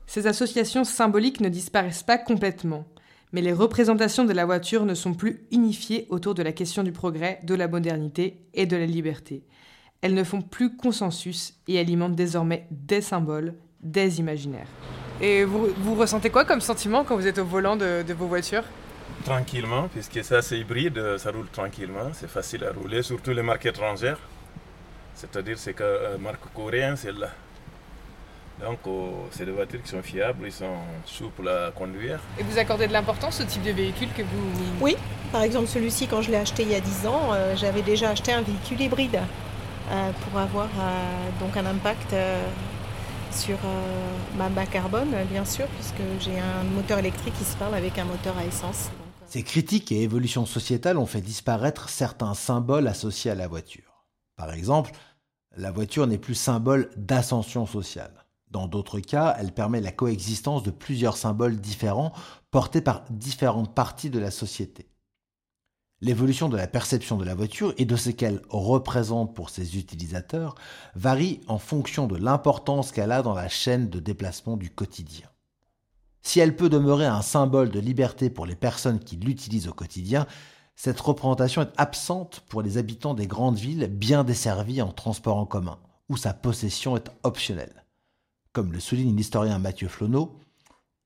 Ces 0.06 0.27
associations 0.27 0.84
symboliques 0.84 1.42
ne 1.42 1.50
disparaissent 1.50 2.04
pas 2.04 2.20
complètement, 2.20 2.86
mais 3.32 3.42
les 3.42 3.54
représentations 3.54 4.24
de 4.24 4.34
la 4.34 4.46
voiture 4.46 4.86
ne 4.86 4.94
sont 4.94 5.16
plus 5.16 5.48
unifiées 5.51 6.06
autour 6.10 6.36
de 6.36 6.44
la 6.44 6.54
question 6.54 6.84
du 6.84 6.92
progrès, 6.92 7.39
de 7.44 7.56
la 7.56 7.68
modernité 7.68 8.46
et 8.54 8.68
de 8.68 8.77
la 8.77 8.86
liberté. 8.86 9.46
Elles 10.01 10.13
ne 10.13 10.24
font 10.24 10.42
plus 10.42 10.75
consensus 10.75 11.56
et 11.68 11.80
alimentent 11.80 12.16
désormais 12.16 12.68
des 12.70 13.01
symboles, 13.01 13.56
des 13.82 14.20
imaginaires. 14.20 14.68
Et 15.20 15.44
vous, 15.44 15.68
vous 15.80 15.96
ressentez 15.96 16.30
quoi 16.30 16.46
comme 16.46 16.62
sentiment 16.62 17.04
quand 17.04 17.16
vous 17.16 17.25
êtes 17.25 17.39
au 17.39 17.46
volant 17.46 17.75
de, 17.75 18.04
de 18.08 18.13
vos 18.13 18.27
voitures? 18.27 18.63
Tranquillement, 19.25 19.88
puisque 19.88 20.24
ça 20.24 20.42
c'est 20.42 20.60
hybride, 20.60 21.18
ça 21.18 21.32
roule 21.32 21.48
tranquillement, 21.51 22.12
c'est 22.13 22.30
facile 22.30 22.63
à 22.63 22.72
rouler, 22.72 23.01
surtout 23.01 23.32
les 23.32 23.42
marques 23.42 23.66
étrangères. 23.66 24.20
C'est-à-dire 25.16 25.58
c'est 25.58 25.74
que 25.74 25.84
euh, 25.84 26.18
marque 26.20 26.54
coréenne, 26.54 26.96
celle-là. 26.96 27.30
Donc 28.62 28.80
oh, 28.86 29.27
c'est 29.32 29.46
des 29.46 29.51
voitures 29.51 29.82
qui 29.82 29.89
sont 29.89 30.04
fiables, 30.04 30.46
ils 30.46 30.51
sont 30.51 30.77
souples 31.06 31.50
à 31.50 31.72
conduire. 31.72 32.20
Et 32.39 32.44
vous 32.44 32.60
accordez 32.60 32.88
de 32.88 32.94
l'importance 32.94 33.42
au 33.42 33.44
type 33.44 33.63
de 33.63 33.72
véhicule 33.72 34.10
que 34.16 34.22
vous... 34.22 34.51
Oui, 34.80 34.96
par 35.32 35.42
exemple 35.42 35.68
celui-ci, 35.68 36.08
quand 36.08 36.22
je 36.22 36.30
l'ai 36.30 36.38
acheté 36.38 36.63
il 36.63 36.70
y 36.70 36.75
a 36.75 36.80
10 36.80 37.08
ans, 37.08 37.34
euh, 37.34 37.56
j'avais 37.56 37.82
déjà 37.82 38.12
acheté 38.12 38.32
un 38.32 38.42
véhicule 38.44 38.82
hybride 38.82 39.20
pour 40.24 40.39
avoir 40.39 40.67
euh, 40.79 41.29
donc 41.39 41.56
un 41.58 41.65
impact 41.65 42.13
euh, 42.13 42.50
sur 43.32 43.58
euh, 43.65 44.17
ma 44.38 44.50
bas 44.50 44.65
carbone, 44.65 45.10
bien 45.29 45.46
sûr, 45.46 45.67
puisque 45.67 46.01
j'ai 46.22 46.39
un 46.39 46.63
moteur 46.63 47.00
électrique 47.00 47.34
qui 47.38 47.44
se 47.44 47.56
parle 47.58 47.75
avec 47.75 47.98
un 47.98 48.06
moteur 48.06 48.38
à 48.38 48.46
essence. 48.46 48.88
Euh, 48.88 49.25
Ces 49.27 49.44
critiques 49.44 49.91
et 49.91 50.01
évolutions 50.03 50.46
sociétales 50.46 50.98
ont 50.98 51.06
fait 51.06 51.22
disparaître 51.22 51.89
certains 51.89 52.34
symboles 52.34 52.88
associés 52.88 53.32
à 53.32 53.36
la 53.36 53.48
voiture. 53.48 54.06
Par 54.36 54.51
exemple, 54.51 54.91
la 55.56 55.72
voiture 55.72 56.08
n'est 56.08 56.17
plus 56.17 56.36
symbole 56.36 56.89
d'ascension 56.96 57.65
sociale. 57.65 58.25
Dans 58.51 58.67
d'autres 58.67 59.00
cas, 59.00 59.36
elle 59.39 59.51
permet 59.51 59.82
la 59.82 59.91
coexistence 59.91 60.63
de 60.63 60.72
plusieurs 60.72 61.17
symboles 61.17 61.58
différents 61.58 62.13
portés 62.51 62.82
par 62.82 63.03
différentes 63.10 63.75
parties 63.75 64.10
de 64.10 64.20
la 64.20 64.32
société. 64.32 64.88
L'évolution 66.00 66.48
de 66.48 66.58
la 66.58 66.68
perception 66.68 67.18
de 67.18 67.25
la 67.25 67.34
voiture 67.34 67.74
et 67.77 67.86
de 67.86 67.96
ce 67.96 68.12
qu'elle 68.12 68.42
représente 68.50 69.34
pour 69.34 69.50
ses 69.50 69.77
utilisateurs 69.77 70.54
varie 70.94 71.42
en 71.48 71.58
fonction 71.58 72.06
de 72.06 72.16
l'importance 72.16 72.92
qu'elle 72.92 73.12
a 73.12 73.24
dans 73.24 73.34
la 73.34 73.50
chaîne 73.50 73.89
de 73.89 74.00
déplacement 74.00 74.58
du 74.58 74.70
quotidien. 74.70 75.27
Si 76.22 76.39
elle 76.39 76.56
peut 76.56 76.70
demeurer 76.70 77.08
un 77.08 77.24
symbole 77.24 77.72
de 77.72 77.80
liberté 77.80 78.30
pour 78.30 78.46
les 78.46 78.56
personnes 78.56 79.00
qui 79.00 79.16
l'utilisent 79.16 79.70
au 79.70 79.74
quotidien, 79.74 80.27
cette 80.75 81.00
représentation 81.00 81.63
est 81.63 81.74
absente 81.77 82.42
pour 82.48 82.62
les 82.62 82.77
habitants 82.77 83.16
des 83.16 83.25
grandes 83.25 83.58
villes 83.58 83.88
bien 83.88 84.24
desservies 84.24 84.84
en 84.84 84.92
transport 84.92 85.38
en 85.38 85.48
commun, 85.48 85.80
où 86.10 86.18
sa 86.18 86.36
possession 86.36 86.96
est 86.96 87.10
optionnelle. 87.24 87.86
Comme 88.54 88.72
le 88.72 88.80
souligne 88.80 89.16
l'historien 89.16 89.58
Mathieu 89.58 89.88
Flonneau, 89.88 90.39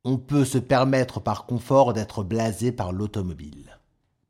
on 0.04 0.18
peut 0.18 0.44
se 0.44 0.58
permettre 0.58 1.22
par 1.22 1.46
confort 1.46 1.94
d'être 1.94 2.24
blasé 2.24 2.74
par 2.74 2.92
l'automobile. 2.92 3.78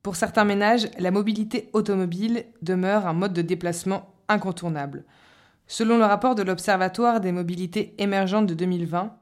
Pour 0.04 0.16
certains 0.16 0.46
ménages, 0.46 0.90
la 0.98 1.12
mobilité 1.12 1.70
automobile 1.74 2.46
demeure 2.62 3.06
un 3.06 3.14
mode 3.14 3.34
de 3.34 3.44
déplacement 3.44 4.16
incontournable. 4.28 5.06
Selon 5.68 5.98
le 5.98 6.06
rapport 6.06 6.34
de 6.34 6.42
l'Observatoire 6.42 7.22
des 7.22 7.32
mobilités 7.32 7.94
émergentes 8.00 8.48
de 8.48 8.56
2020, 8.56 9.16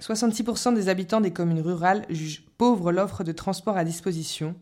66% 0.00 0.74
des 0.74 0.88
habitants 0.88 1.20
des 1.20 1.32
communes 1.32 1.60
rurales 1.60 2.06
jugent 2.08 2.46
pauvre 2.56 2.92
l'offre 2.92 3.24
de 3.24 3.32
transport 3.32 3.76
à 3.76 3.84
disposition. 3.84 4.54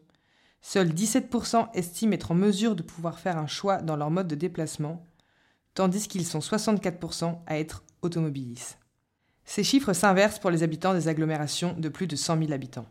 Seuls 0.63 0.89
17% 0.89 1.69
estiment 1.75 2.15
être 2.15 2.33
en 2.33 2.35
mesure 2.35 2.75
de 2.75 2.83
pouvoir 2.83 3.19
faire 3.19 3.39
un 3.39 3.47
choix 3.47 3.77
dans 3.77 3.97
leur 3.97 4.11
mode 4.11 4.27
de 4.27 4.35
déplacement, 4.35 5.05
tandis 5.75 6.09
qu'ils 6.09 6.27
sont 6.27 6.41
64% 6.41 7.39
à 7.47 7.59
être 7.59 7.85
automobilistes. 8.03 8.79
Ces 9.45 9.65
chiffres 9.65 9.93
s'inversent 9.93 10.41
pour 10.41 10.51
les 10.51 10.63
habitants 10.63 10.95
des 10.95 11.09
agglomérations 11.09 11.75
de 11.79 11.89
plus 11.89 12.07
de 12.07 12.17
100 12.17 12.39
000 12.39 12.53
habitants. 12.53 12.87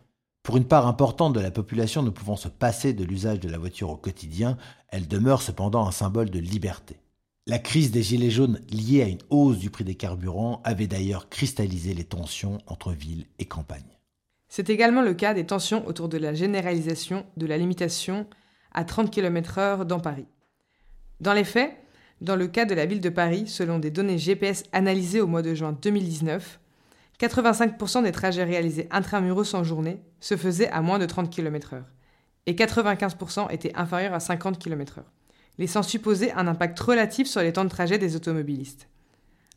Pour 0.48 0.56
une 0.56 0.64
part 0.64 0.88
importante 0.88 1.34
de 1.34 1.42
la 1.42 1.52
population 1.52 2.04
ne 2.04 2.10
pouvant 2.10 2.38
se 2.38 2.48
passer 2.48 2.94
de 2.94 3.04
l'usage 3.04 3.42
de 3.42 3.50
la 3.50 3.58
voiture 3.58 3.90
au 3.90 3.98
quotidien, 3.98 4.58
elle 4.88 5.06
demeure 5.06 5.42
cependant 5.42 5.86
un 5.86 5.92
symbole 5.92 6.30
de 6.30 6.40
liberté. 6.40 7.02
La 7.48 7.60
crise 7.60 7.92
des 7.92 8.02
Gilets 8.02 8.30
jaunes 8.30 8.62
liée 8.70 9.04
à 9.04 9.10
une 9.10 9.20
hausse 9.30 9.58
du 9.58 9.70
prix 9.70 9.84
des 9.84 9.96
carburants 9.96 10.62
avait 10.64 10.88
d'ailleurs 10.88 11.28
cristallisé 11.28 11.94
les 11.94 12.06
tensions 12.06 12.60
entre 12.66 12.94
ville 12.94 13.26
et 13.40 13.46
campagne. 13.46 14.00
C'est 14.48 14.70
également 14.70 15.02
le 15.02 15.14
cas 15.16 15.34
des 15.34 15.46
tensions 15.46 15.86
autour 15.86 16.08
de 16.08 16.18
la 16.18 16.34
généralisation 16.34 17.26
de 17.36 17.46
la 17.46 17.58
limitation 17.58 18.26
à 18.72 18.86
30 18.86 19.12
km/h 19.12 19.84
dans 19.84 20.00
Paris. 20.00 20.28
Dans 21.20 21.34
les 21.34 21.44
faits, 21.44 21.76
dans 22.22 22.38
le 22.38 22.48
cas 22.48 22.64
de 22.64 22.74
la 22.74 22.86
ville 22.86 23.02
de 23.02 23.10
Paris, 23.10 23.48
selon 23.48 23.80
des 23.80 23.92
données 23.92 24.18
GPS 24.18 24.64
analysées 24.72 25.20
au 25.20 25.28
mois 25.28 25.42
de 25.42 25.54
juin 25.54 25.74
2019, 25.74 26.62
85% 27.20 28.04
des 28.04 28.12
trajets 28.12 28.44
réalisés 28.44 28.88
intramuros 28.92 29.56
en 29.56 29.64
journée 29.64 30.02
se 30.20 30.38
faisaient 30.38 30.70
à 30.70 30.82
moins 30.82 31.00
de 31.00 31.06
30 31.06 31.30
km/h 31.30 31.84
et 32.46 32.54
95% 32.54 33.52
étaient 33.52 33.76
inférieurs 33.76 34.14
à 34.14 34.20
50 34.20 34.60
km/h, 34.60 35.04
laissant 35.58 35.84
supposer 35.84 36.32
un 36.34 36.48
impact 36.48 36.80
relatif 36.80 37.28
sur 37.28 37.42
les 37.42 37.54
temps 37.54 37.66
de 37.66 37.70
trajet 37.70 37.98
des 37.98 38.16
automobilistes. 38.16 38.88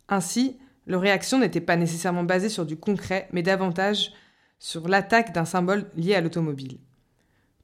Ainsi, 0.09 0.59
leur 0.87 1.02
réaction 1.02 1.38
n'était 1.38 1.61
pas 1.61 1.76
nécessairement 1.76 2.25
basée 2.25 2.49
sur 2.49 2.67
du 2.67 2.76
concret, 2.76 3.29
mais 3.33 3.43
davantage 3.43 4.12
sur 4.59 4.88
l'attaque 4.88 5.33
d'un 5.33 5.45
symbole 5.45 5.87
lié 5.97 6.14
à 6.14 6.21
l'automobile. 6.21 6.79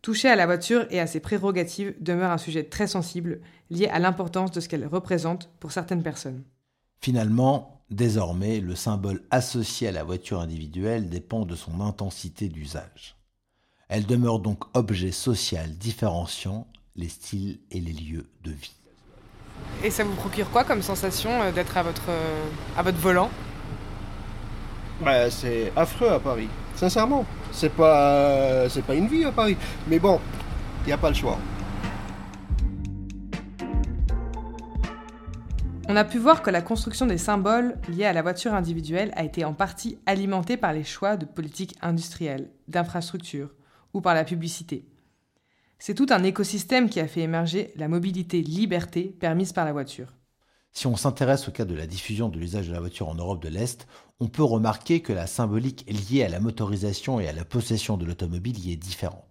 Toucher 0.02 0.28
à 0.28 0.36
la 0.36 0.46
voiture 0.46 0.86
et 0.90 1.00
à 1.00 1.06
ses 1.06 1.18
prérogatives 1.18 1.94
demeure 2.00 2.30
un 2.30 2.38
sujet 2.38 2.62
très 2.62 2.86
sensible 2.86 3.40
lié 3.70 3.88
à 3.88 3.98
l'importance 3.98 4.52
de 4.52 4.60
ce 4.60 4.68
qu'elle 4.68 4.86
représente 4.86 5.50
pour 5.58 5.72
certaines 5.72 6.04
personnes. 6.04 6.44
Finalement, 7.00 7.75
désormais, 7.90 8.60
le 8.60 8.74
symbole 8.74 9.22
associé 9.30 9.88
à 9.88 9.92
la 9.92 10.04
voiture 10.04 10.40
individuelle 10.40 11.08
dépend 11.08 11.44
de 11.44 11.54
son 11.54 11.80
intensité 11.80 12.48
d'usage. 12.48 13.16
Elle 13.88 14.06
demeure 14.06 14.40
donc 14.40 14.64
objet 14.74 15.12
social 15.12 15.70
différenciant 15.76 16.66
les 16.96 17.08
styles 17.08 17.60
et 17.70 17.80
les 17.80 17.92
lieux 17.92 18.26
de 18.42 18.50
vie. 18.50 18.74
Et 19.84 19.90
ça 19.90 20.04
vous 20.04 20.14
procure 20.14 20.50
quoi 20.50 20.64
comme 20.64 20.82
sensation 20.82 21.42
euh, 21.42 21.52
d'être 21.52 21.76
à 21.76 21.82
votre, 21.82 22.08
euh, 22.08 22.48
à 22.76 22.82
votre 22.82 22.98
volant? 22.98 23.30
Ouais, 25.04 25.30
c'est 25.30 25.72
affreux 25.76 26.08
à 26.08 26.18
Paris, 26.18 26.48
sincèrement. 26.74 27.24
C'est 27.52 27.72
pas, 27.72 28.68
c'est 28.68 28.82
pas 28.82 28.94
une 28.94 29.08
vie 29.08 29.24
à 29.24 29.32
Paris. 29.32 29.56
Mais 29.88 29.98
bon, 29.98 30.20
il 30.84 30.86
n'y 30.88 30.92
a 30.92 30.98
pas 30.98 31.10
le 31.10 31.14
choix. 31.14 31.38
On 35.88 35.94
a 35.94 36.04
pu 36.04 36.18
voir 36.18 36.42
que 36.42 36.50
la 36.50 36.62
construction 36.62 37.06
des 37.06 37.16
symboles 37.16 37.78
liés 37.88 38.06
à 38.06 38.12
la 38.12 38.22
voiture 38.22 38.54
individuelle 38.54 39.12
a 39.14 39.22
été 39.22 39.44
en 39.44 39.54
partie 39.54 39.98
alimentée 40.04 40.56
par 40.56 40.72
les 40.72 40.82
choix 40.82 41.16
de 41.16 41.24
politique 41.24 41.76
industrielle, 41.80 42.50
d'infrastructure 42.66 43.54
ou 43.94 44.00
par 44.00 44.14
la 44.14 44.24
publicité. 44.24 44.84
C'est 45.78 45.94
tout 45.94 46.08
un 46.10 46.24
écosystème 46.24 46.90
qui 46.90 46.98
a 46.98 47.06
fait 47.06 47.20
émerger 47.20 47.72
la 47.76 47.86
mobilité 47.86 48.42
liberté 48.42 49.04
permise 49.04 49.52
par 49.52 49.64
la 49.64 49.72
voiture. 49.72 50.12
Si 50.72 50.88
on 50.88 50.96
s'intéresse 50.96 51.48
au 51.48 51.52
cas 51.52 51.64
de 51.64 51.74
la 51.74 51.86
diffusion 51.86 52.28
de 52.28 52.38
l'usage 52.38 52.66
de 52.66 52.72
la 52.72 52.80
voiture 52.80 53.08
en 53.08 53.14
Europe 53.14 53.42
de 53.42 53.48
l'Est, 53.48 53.86
on 54.18 54.26
peut 54.26 54.42
remarquer 54.42 55.02
que 55.02 55.12
la 55.12 55.28
symbolique 55.28 55.88
liée 55.88 56.24
à 56.24 56.28
la 56.28 56.40
motorisation 56.40 57.20
et 57.20 57.28
à 57.28 57.32
la 57.32 57.44
possession 57.44 57.96
de 57.96 58.04
l'automobile 58.04 58.58
y 58.58 58.72
est 58.72 58.76
différente. 58.76 59.25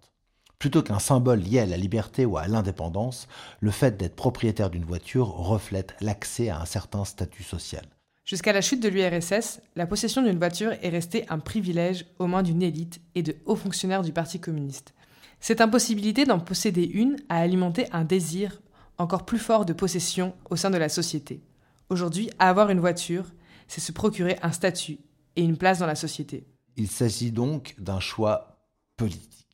Plutôt 0.58 0.82
qu'un 0.82 0.98
symbole 0.98 1.40
lié 1.40 1.60
à 1.60 1.66
la 1.66 1.76
liberté 1.76 2.24
ou 2.24 2.38
à 2.38 2.48
l'indépendance, 2.48 3.28
le 3.60 3.70
fait 3.70 3.96
d'être 3.96 4.16
propriétaire 4.16 4.70
d'une 4.70 4.84
voiture 4.84 5.28
reflète 5.28 5.94
l'accès 6.00 6.48
à 6.48 6.60
un 6.60 6.64
certain 6.64 7.04
statut 7.04 7.42
social. 7.42 7.84
Jusqu'à 8.24 8.52
la 8.52 8.60
chute 8.60 8.82
de 8.82 8.88
l'URSS, 8.88 9.60
la 9.76 9.86
possession 9.86 10.22
d'une 10.22 10.38
voiture 10.38 10.72
est 10.82 10.88
restée 10.88 11.26
un 11.28 11.38
privilège 11.38 12.06
aux 12.18 12.26
mains 12.26 12.42
d'une 12.42 12.62
élite 12.62 13.00
et 13.14 13.22
de 13.22 13.36
hauts 13.44 13.54
fonctionnaires 13.54 14.02
du 14.02 14.12
Parti 14.12 14.40
communiste. 14.40 14.94
Cette 15.40 15.60
impossibilité 15.60 16.24
d'en 16.24 16.40
posséder 16.40 16.84
une 16.84 17.18
a 17.28 17.38
alimenté 17.38 17.86
un 17.92 18.04
désir 18.04 18.60
encore 18.98 19.26
plus 19.26 19.38
fort 19.38 19.64
de 19.64 19.72
possession 19.72 20.34
au 20.50 20.56
sein 20.56 20.70
de 20.70 20.78
la 20.78 20.88
société. 20.88 21.42
Aujourd'hui, 21.88 22.30
avoir 22.38 22.70
une 22.70 22.80
voiture, 22.80 23.26
c'est 23.68 23.80
se 23.80 23.92
procurer 23.92 24.38
un 24.42 24.50
statut 24.50 24.98
et 25.36 25.42
une 25.42 25.56
place 25.56 25.78
dans 25.78 25.86
la 25.86 25.94
société. 25.94 26.46
Il 26.76 26.88
s'agit 26.88 27.30
donc 27.30 27.74
d'un 27.78 28.00
choix 28.00 28.58
politique. 28.96 29.45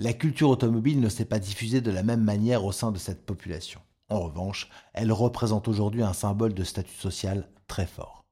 La 0.00 0.12
culture 0.12 0.48
automobile 0.48 1.00
ne 1.00 1.08
s'est 1.08 1.24
pas 1.24 1.40
diffusée 1.40 1.80
de 1.80 1.90
la 1.90 2.04
même 2.04 2.22
manière 2.22 2.64
au 2.64 2.70
sein 2.70 2.92
de 2.92 2.98
cette 2.98 3.26
population. 3.26 3.80
En 4.08 4.20
revanche, 4.20 4.70
elle 4.94 5.10
représente 5.10 5.66
aujourd'hui 5.66 6.04
un 6.04 6.12
symbole 6.12 6.54
de 6.54 6.62
statut 6.62 6.94
social 6.94 7.48
très 7.66 7.84
fort. 7.84 8.22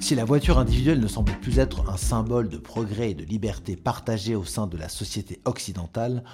Si 0.00 0.16
la 0.16 0.24
voiture 0.24 0.58
individuelle 0.58 0.98
ne 0.98 1.06
semble 1.06 1.38
plus 1.38 1.60
être 1.60 1.88
un 1.88 1.96
symbole 1.96 2.48
de 2.48 2.58
progrès 2.58 3.12
et 3.12 3.14
de 3.14 3.24
liberté 3.24 3.76
partagée 3.76 4.34
au 4.34 4.44
sein 4.44 4.66
de 4.66 4.76
la 4.76 4.88
société 4.88 5.40
occidentale, 5.44 6.24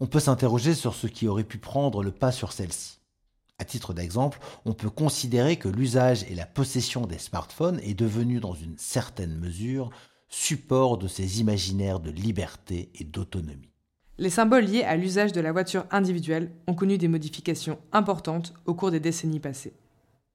on 0.00 0.06
peut 0.06 0.20
s'interroger 0.20 0.72
sur 0.72 0.94
ce 0.94 1.06
qui 1.06 1.28
aurait 1.28 1.44
pu 1.44 1.58
prendre 1.58 2.02
le 2.02 2.12
pas 2.12 2.32
sur 2.32 2.52
celle-ci. 2.52 3.03
À 3.58 3.64
titre 3.64 3.94
d'exemple, 3.94 4.40
on 4.64 4.72
peut 4.72 4.90
considérer 4.90 5.56
que 5.56 5.68
l'usage 5.68 6.24
et 6.28 6.34
la 6.34 6.46
possession 6.46 7.06
des 7.06 7.18
smartphones 7.18 7.80
est 7.80 7.94
devenu 7.94 8.40
dans 8.40 8.54
une 8.54 8.76
certaine 8.78 9.38
mesure 9.38 9.90
support 10.28 10.98
de 10.98 11.06
ces 11.06 11.40
imaginaires 11.40 12.00
de 12.00 12.10
liberté 12.10 12.90
et 12.96 13.04
d'autonomie. 13.04 13.70
Les 14.18 14.30
symboles 14.30 14.64
liés 14.64 14.82
à 14.82 14.96
l'usage 14.96 15.32
de 15.32 15.40
la 15.40 15.52
voiture 15.52 15.86
individuelle 15.90 16.52
ont 16.66 16.74
connu 16.74 16.98
des 16.98 17.08
modifications 17.08 17.78
importantes 17.92 18.54
au 18.64 18.74
cours 18.74 18.90
des 18.90 19.00
décennies 19.00 19.40
passées. 19.40 19.74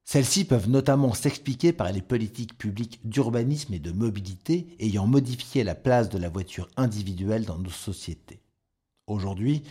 Celles-ci 0.06 0.46
peuvent 0.46 0.70
notamment 0.70 1.14
s'expliquer 1.14 1.72
par 1.72 1.92
les 1.92 2.02
politiques 2.02 2.58
publiques 2.58 3.00
d'urbanisme 3.04 3.74
et 3.74 3.80
de 3.80 3.92
mobilité 3.92 4.68
ayant 4.80 5.06
modifié 5.06 5.64
la 5.64 5.76
place 5.76 6.10
de 6.10 6.18
la 6.18 6.30
voiture 6.30 6.68
individuelle 6.78 7.46
dans 7.46 7.60
nos 7.60 7.70
sociétés. 7.70 8.42
Aujourd'hui, 9.08 9.64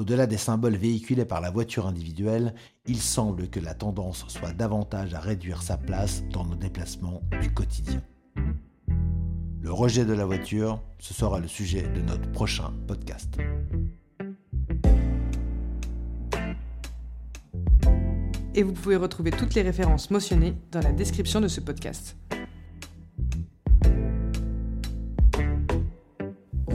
au-delà 0.00 0.26
des 0.26 0.38
symboles 0.38 0.76
véhiculés 0.76 1.26
par 1.26 1.42
la 1.42 1.50
voiture 1.50 1.86
individuelle, 1.86 2.54
il 2.86 2.98
semble 2.98 3.48
que 3.48 3.60
la 3.60 3.74
tendance 3.74 4.24
soit 4.28 4.52
davantage 4.52 5.12
à 5.12 5.20
réduire 5.20 5.62
sa 5.62 5.76
place 5.76 6.24
dans 6.32 6.42
nos 6.46 6.54
déplacements 6.54 7.20
du 7.42 7.52
quotidien. 7.52 8.02
Le 9.60 9.70
rejet 9.70 10.06
de 10.06 10.14
la 10.14 10.24
voiture, 10.24 10.80
ce 10.98 11.12
sera 11.12 11.38
le 11.38 11.48
sujet 11.48 11.82
de 11.82 12.00
notre 12.00 12.32
prochain 12.32 12.72
podcast. 12.86 13.36
et 18.52 18.64
vous 18.64 18.72
pouvez 18.72 18.96
retrouver 18.96 19.30
toutes 19.30 19.54
les 19.54 19.62
références 19.62 20.10
mentionnées 20.10 20.54
dans 20.72 20.80
la 20.80 20.90
description 20.90 21.40
de 21.40 21.46
ce 21.46 21.60
podcast. 21.60 22.16